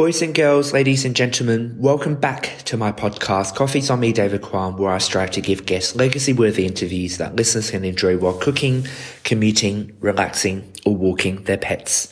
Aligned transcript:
Boys 0.00 0.22
and 0.22 0.34
girls, 0.34 0.72
ladies 0.72 1.04
and 1.04 1.14
gentlemen, 1.14 1.76
welcome 1.78 2.14
back 2.14 2.56
to 2.64 2.78
my 2.78 2.90
podcast, 2.90 3.54
Coffees 3.54 3.90
on 3.90 4.00
Me, 4.00 4.14
David 4.14 4.40
Quan, 4.40 4.78
where 4.78 4.92
I 4.92 4.96
strive 4.96 5.30
to 5.32 5.42
give 5.42 5.66
guests 5.66 5.94
legacy 5.94 6.32
worthy 6.32 6.64
interviews 6.64 7.18
that 7.18 7.36
listeners 7.36 7.70
can 7.70 7.84
enjoy 7.84 8.16
while 8.16 8.32
cooking, 8.32 8.86
commuting, 9.24 9.94
relaxing, 10.00 10.72
or 10.86 10.96
walking 10.96 11.44
their 11.44 11.58
pets. 11.58 12.10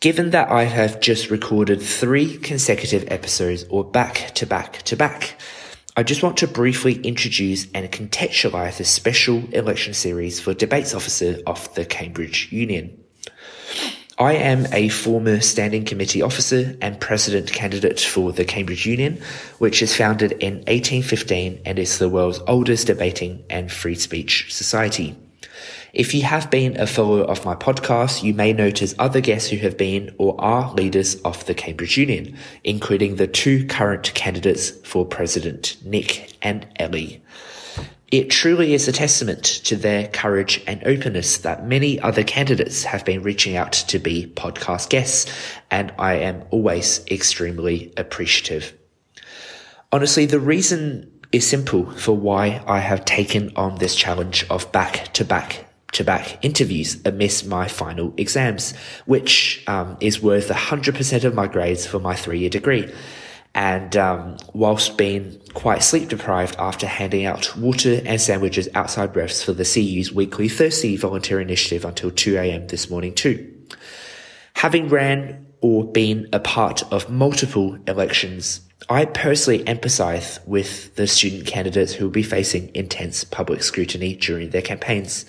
Given 0.00 0.30
that 0.30 0.50
I 0.50 0.64
have 0.64 0.98
just 0.98 1.30
recorded 1.30 1.80
three 1.80 2.36
consecutive 2.36 3.04
episodes 3.06 3.64
or 3.70 3.84
back 3.84 4.32
to 4.34 4.44
back 4.44 4.82
to 4.82 4.96
back, 4.96 5.38
I 5.96 6.02
just 6.02 6.24
want 6.24 6.38
to 6.38 6.48
briefly 6.48 6.94
introduce 6.94 7.70
and 7.74 7.92
contextualize 7.92 8.78
the 8.78 8.84
special 8.84 9.44
election 9.52 9.94
series 9.94 10.40
for 10.40 10.52
debates 10.52 10.94
officer 10.94 11.38
of 11.46 11.72
the 11.76 11.84
Cambridge 11.84 12.50
Union. 12.50 13.03
I 14.18 14.34
am 14.34 14.66
a 14.72 14.90
former 14.90 15.40
standing 15.40 15.84
committee 15.84 16.22
officer 16.22 16.76
and 16.80 17.00
president 17.00 17.52
candidate 17.52 17.98
for 17.98 18.30
the 18.30 18.44
Cambridge 18.44 18.86
Union, 18.86 19.20
which 19.58 19.82
is 19.82 19.96
founded 19.96 20.32
in 20.32 20.58
1815 20.58 21.60
and 21.66 21.78
is 21.80 21.98
the 21.98 22.08
world's 22.08 22.40
oldest 22.46 22.86
debating 22.86 23.44
and 23.50 23.72
free 23.72 23.96
speech 23.96 24.54
society. 24.54 25.16
If 25.92 26.14
you 26.14 26.22
have 26.22 26.48
been 26.48 26.78
a 26.78 26.86
follower 26.86 27.24
of 27.24 27.44
my 27.44 27.56
podcast, 27.56 28.22
you 28.22 28.34
may 28.34 28.52
notice 28.52 28.94
other 29.00 29.20
guests 29.20 29.50
who 29.50 29.56
have 29.58 29.76
been 29.76 30.14
or 30.18 30.40
are 30.40 30.72
leaders 30.74 31.16
of 31.22 31.44
the 31.46 31.54
Cambridge 31.54 31.96
Union, 31.96 32.36
including 32.62 33.16
the 33.16 33.26
two 33.26 33.66
current 33.66 34.14
candidates 34.14 34.70
for 34.70 35.04
president, 35.04 35.76
Nick 35.84 36.36
and 36.40 36.66
Ellie. 36.78 37.20
It 38.14 38.30
truly 38.30 38.74
is 38.74 38.86
a 38.86 38.92
testament 38.92 39.42
to 39.64 39.74
their 39.74 40.06
courage 40.06 40.62
and 40.68 40.80
openness 40.86 41.38
that 41.38 41.66
many 41.66 41.98
other 41.98 42.22
candidates 42.22 42.84
have 42.84 43.04
been 43.04 43.24
reaching 43.24 43.56
out 43.56 43.72
to 43.72 43.98
be 43.98 44.32
podcast 44.36 44.88
guests, 44.88 45.34
and 45.68 45.92
I 45.98 46.18
am 46.18 46.44
always 46.50 47.04
extremely 47.10 47.92
appreciative. 47.96 48.72
Honestly, 49.90 50.26
the 50.26 50.38
reason 50.38 51.10
is 51.32 51.44
simple 51.44 51.90
for 51.90 52.16
why 52.16 52.62
I 52.68 52.78
have 52.78 53.04
taken 53.04 53.52
on 53.56 53.78
this 53.78 53.96
challenge 53.96 54.46
of 54.48 54.70
back 54.70 55.12
to 55.14 55.24
back 55.24 55.66
to 55.94 56.04
back 56.04 56.38
interviews 56.44 57.04
amidst 57.04 57.48
my 57.48 57.66
final 57.66 58.14
exams, 58.16 58.74
which 59.06 59.64
um, 59.66 59.96
is 59.98 60.22
worth 60.22 60.50
100% 60.50 61.24
of 61.24 61.34
my 61.34 61.48
grades 61.48 61.84
for 61.84 61.98
my 61.98 62.14
three 62.14 62.38
year 62.38 62.50
degree 62.50 62.94
and 63.54 63.96
um, 63.96 64.36
whilst 64.52 64.98
being 64.98 65.40
quite 65.54 65.82
sleep 65.82 66.08
deprived 66.08 66.56
after 66.58 66.86
handing 66.86 67.24
out 67.24 67.56
water 67.56 68.00
and 68.04 68.20
sandwiches 68.20 68.68
outside 68.74 69.14
Revs 69.14 69.42
for 69.42 69.52
the 69.52 69.64
CU's 69.64 70.12
weekly 70.12 70.48
Thirsty 70.48 70.96
volunteer 70.96 71.40
initiative 71.40 71.84
until 71.84 72.10
2 72.10 72.36
a.m. 72.36 72.66
this 72.66 72.90
morning 72.90 73.14
too. 73.14 73.52
Having 74.54 74.88
ran 74.88 75.46
or 75.60 75.84
been 75.84 76.28
a 76.32 76.40
part 76.40 76.82
of 76.92 77.08
multiple 77.08 77.78
elections, 77.86 78.60
I 78.88 79.04
personally 79.06 79.64
empathize 79.64 80.44
with 80.46 80.94
the 80.96 81.06
student 81.06 81.46
candidates 81.46 81.94
who 81.94 82.04
will 82.04 82.12
be 82.12 82.22
facing 82.22 82.74
intense 82.74 83.24
public 83.24 83.62
scrutiny 83.62 84.14
during 84.16 84.50
their 84.50 84.62
campaigns. 84.62 85.24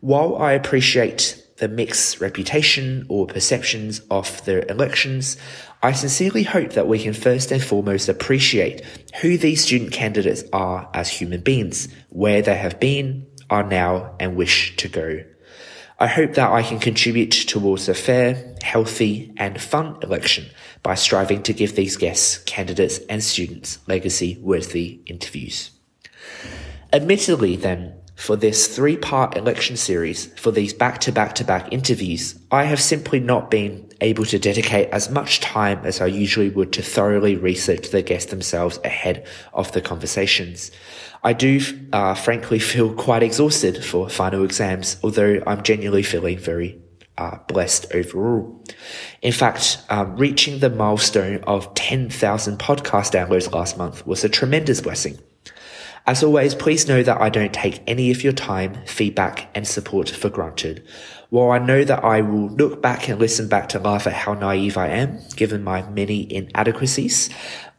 While 0.00 0.36
I 0.36 0.52
appreciate 0.52 1.42
the 1.58 1.68
mixed 1.68 2.20
reputation 2.20 3.06
or 3.08 3.26
perceptions 3.26 4.00
of 4.10 4.44
their 4.44 4.64
elections, 4.68 5.36
I 5.82 5.92
sincerely 5.92 6.42
hope 6.42 6.72
that 6.72 6.88
we 6.88 7.02
can 7.02 7.14
first 7.14 7.50
and 7.50 7.62
foremost 7.62 8.08
appreciate 8.08 8.84
who 9.20 9.38
these 9.38 9.64
student 9.64 9.92
candidates 9.92 10.44
are 10.52 10.88
as 10.92 11.08
human 11.08 11.40
beings, 11.40 11.88
where 12.10 12.42
they 12.42 12.56
have 12.56 12.80
been, 12.80 13.26
are 13.48 13.62
now, 13.62 14.14
and 14.20 14.36
wish 14.36 14.76
to 14.76 14.88
go. 14.88 15.22
I 15.98 16.08
hope 16.08 16.34
that 16.34 16.52
I 16.52 16.62
can 16.62 16.78
contribute 16.78 17.30
towards 17.30 17.88
a 17.88 17.94
fair, 17.94 18.54
healthy, 18.62 19.32
and 19.38 19.58
fun 19.58 19.96
election 20.02 20.46
by 20.82 20.94
striving 20.94 21.42
to 21.44 21.54
give 21.54 21.74
these 21.74 21.96
guests, 21.96 22.38
candidates, 22.38 22.98
and 23.08 23.24
students 23.24 23.78
legacy 23.88 24.38
worthy 24.42 25.00
interviews. 25.06 25.70
Admittedly, 26.92 27.56
then, 27.56 27.94
for 28.16 28.34
this 28.34 28.66
three 28.74 28.96
part 28.96 29.36
election 29.36 29.76
series, 29.76 30.26
for 30.40 30.50
these 30.50 30.72
back 30.72 30.98
to 31.00 31.12
back 31.12 31.34
to 31.34 31.44
back 31.44 31.72
interviews, 31.72 32.38
I 32.50 32.64
have 32.64 32.80
simply 32.80 33.20
not 33.20 33.50
been 33.50 33.88
able 34.00 34.24
to 34.24 34.38
dedicate 34.38 34.88
as 34.88 35.10
much 35.10 35.40
time 35.40 35.84
as 35.84 36.00
I 36.00 36.06
usually 36.06 36.48
would 36.48 36.72
to 36.72 36.82
thoroughly 36.82 37.36
research 37.36 37.90
the 37.90 38.02
guests 38.02 38.30
themselves 38.30 38.80
ahead 38.84 39.26
of 39.52 39.72
the 39.72 39.82
conversations. 39.82 40.70
I 41.22 41.34
do, 41.34 41.60
uh, 41.92 42.14
frankly 42.14 42.58
feel 42.58 42.94
quite 42.94 43.22
exhausted 43.22 43.84
for 43.84 44.08
final 44.08 44.44
exams, 44.44 44.96
although 45.02 45.42
I'm 45.46 45.62
genuinely 45.62 46.02
feeling 46.02 46.38
very 46.38 46.80
uh, 47.18 47.38
blessed 47.48 47.86
overall. 47.94 48.64
In 49.22 49.32
fact, 49.32 49.78
um, 49.90 50.16
reaching 50.16 50.60
the 50.60 50.70
milestone 50.70 51.42
of 51.44 51.74
10,000 51.74 52.58
podcast 52.58 53.12
downloads 53.12 53.52
last 53.52 53.76
month 53.76 54.06
was 54.06 54.24
a 54.24 54.28
tremendous 54.28 54.80
blessing. 54.80 55.18
As 56.06 56.22
always, 56.22 56.54
please 56.54 56.86
know 56.86 57.02
that 57.02 57.20
I 57.20 57.28
don't 57.28 57.52
take 57.52 57.82
any 57.84 58.12
of 58.12 58.22
your 58.22 58.32
time, 58.32 58.78
feedback, 58.86 59.48
and 59.56 59.66
support 59.66 60.08
for 60.08 60.28
granted. 60.30 60.86
While 61.30 61.50
I 61.50 61.58
know 61.58 61.82
that 61.82 62.04
I 62.04 62.20
will 62.20 62.48
look 62.48 62.80
back 62.80 63.08
and 63.08 63.18
listen 63.18 63.48
back 63.48 63.68
to 63.70 63.80
laugh 63.80 64.06
at 64.06 64.12
how 64.12 64.34
naive 64.34 64.76
I 64.76 64.86
am, 64.86 65.18
given 65.34 65.64
my 65.64 65.82
many 65.90 66.32
inadequacies, 66.32 67.28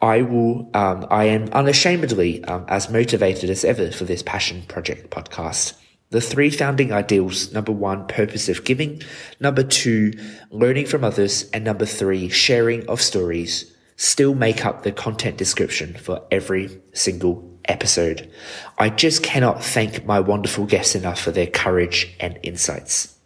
I 0.01 0.23
will, 0.23 0.69
um, 0.73 1.07
I 1.09 1.25
am 1.25 1.47
unashamedly 1.53 2.43
um, 2.43 2.65
as 2.67 2.89
motivated 2.89 3.49
as 3.49 3.63
ever 3.63 3.91
for 3.91 4.03
this 4.03 4.23
passion 4.23 4.63
project 4.67 5.09
podcast. 5.09 5.75
The 6.09 6.19
three 6.19 6.49
founding 6.49 6.91
ideals 6.91 7.53
number 7.53 7.71
one, 7.71 8.07
purpose 8.07 8.49
of 8.49 8.65
giving, 8.65 9.01
number 9.39 9.63
two, 9.63 10.11
learning 10.51 10.88
from 10.88 11.05
others, 11.05 11.49
and 11.51 11.63
number 11.63 11.85
three, 11.85 12.27
sharing 12.27 12.85
of 12.89 13.01
stories 13.01 13.73
still 13.95 14.35
make 14.35 14.65
up 14.65 14.83
the 14.83 14.91
content 14.91 15.38
description 15.38 15.95
for 15.95 16.21
every 16.29 16.81
single 16.94 17.56
episode. 17.67 18.29
I 18.78 18.89
just 18.89 19.23
cannot 19.23 19.63
thank 19.63 20.05
my 20.05 20.19
wonderful 20.19 20.66
guests 20.66 20.95
enough 20.95 21.19
for 21.19 21.31
their 21.31 21.47
courage 21.47 22.16
and 22.19 22.39
insights. 22.44 23.17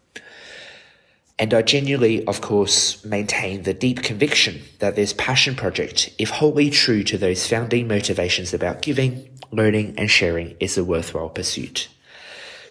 And 1.40 1.54
I 1.54 1.64
genuinely, 1.64 2.26
of 2.28 2.42
course, 2.42 3.04
maintain 3.04 3.64
the 3.64 3.74
deep 3.74 4.04
conviction 4.04 4.62
that 4.80 4.96
this 4.96 5.14
passion 5.14 5.56
project, 5.56 6.14
if 6.20 6.30
wholly 6.30 6.70
true 6.70 7.04
to 7.06 7.18
those 7.18 7.48
founding 7.48 7.88
motivations 7.88 8.54
about 8.54 8.84
giving, 8.84 9.28
learning, 9.52 9.96
and 9.98 10.12
sharing, 10.12 10.56
is 10.60 10.78
a 10.78 10.84
worthwhile 10.84 11.30
pursuit. 11.30 11.88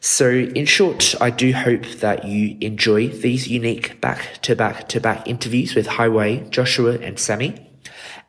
So, 0.01 0.31
in 0.31 0.67
short, 0.67 1.15
I 1.21 1.31
do 1.31 1.53
hope 1.53 1.85
that 1.99 2.25
you 2.25 2.57
enjoy 2.61 3.09
these 3.09 3.49
unique 3.49 4.01
back 4.01 4.41
to 4.43 4.55
back 4.55 4.89
to 4.89 5.01
back 5.01 5.27
interviews 5.29 5.75
with 5.75 5.87
Haiwei, 5.87 6.49
Joshua, 6.51 6.93
and 7.01 7.19
Sammy 7.19 7.70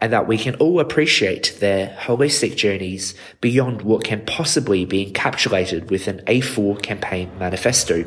and 0.01 0.11
that 0.11 0.27
we 0.27 0.37
can 0.37 0.55
all 0.55 0.79
appreciate 0.79 1.55
their 1.59 1.95
holistic 1.99 2.55
journeys 2.55 3.13
beyond 3.39 3.83
what 3.83 4.03
can 4.03 4.25
possibly 4.25 4.83
be 4.83 5.05
encapsulated 5.05 5.91
with 5.91 6.07
an 6.07 6.21
A4 6.25 6.81
campaign 6.81 7.31
manifesto. 7.37 8.03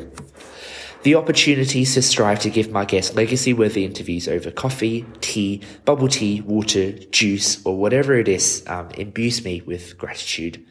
The 1.03 1.15
opportunities 1.15 1.93
to 1.93 2.01
strive 2.01 2.39
to 2.39 2.49
give 2.49 2.71
my 2.71 2.83
guests 2.83 3.15
legacy 3.15 3.53
worthy 3.53 3.85
interviews 3.85 4.27
over 4.27 4.51
coffee, 4.51 5.05
tea, 5.21 5.61
bubble 5.85 6.07
tea, 6.07 6.41
water, 6.41 6.91
juice, 6.91 7.63
or 7.65 7.77
whatever 7.77 8.15
it 8.15 8.27
is 8.27 8.63
um, 8.67 8.89
imbues 8.97 9.45
me 9.45 9.61
with 9.61 9.97
gratitude. 9.97 10.65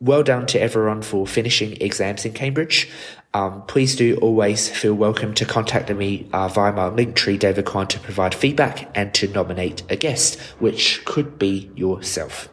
Well 0.00 0.24
done 0.24 0.46
to 0.46 0.60
everyone 0.60 1.02
for 1.02 1.28
finishing 1.28 1.80
exams 1.80 2.24
in 2.24 2.32
Cambridge. 2.32 2.90
Um, 3.34 3.62
please 3.62 3.96
do 3.96 4.16
always 4.20 4.68
feel 4.68 4.94
welcome 4.94 5.32
to 5.34 5.46
contact 5.46 5.88
me 5.90 6.28
uh, 6.32 6.48
via 6.48 6.72
my 6.72 6.90
Linktree, 6.90 7.38
David 7.38 7.64
Quan, 7.64 7.86
to 7.86 7.98
provide 7.98 8.34
feedback 8.34 8.90
and 8.94 9.14
to 9.14 9.28
nominate 9.28 9.82
a 9.88 9.96
guest, 9.96 10.38
which 10.58 11.02
could 11.06 11.38
be 11.38 11.70
yourself. 11.74 12.50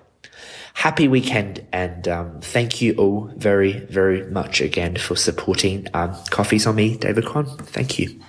Happy 0.76 1.10
weekend 1.10 1.68
and 1.74 2.08
um, 2.08 2.40
thank 2.40 2.82
you 2.82 2.94
all 2.96 3.30
very, 3.36 3.80
very 3.88 4.26
much 4.32 4.62
again 4.62 4.96
for 4.96 5.18
supporting 5.18 5.88
um, 5.94 6.16
Coffees 6.30 6.66
on 6.66 6.76
Me, 6.76 6.96
David 6.96 7.26
Quan. 7.26 7.46
Thank 7.46 8.00
you. 8.00 8.22